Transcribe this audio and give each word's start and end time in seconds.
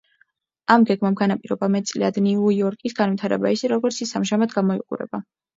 ამ 0.75 0.85
გეგმამ 0.91 1.17
განაპირობა 1.19 1.69
მეტწილად 1.75 2.17
ნიუ-იორკის 2.29 2.97
განვითარება 3.03 3.55
ისე, 3.59 3.73
როგორც 3.75 4.03
ის 4.07 4.15
ამჟამად 4.23 4.57
გამოიყურება. 4.57 5.25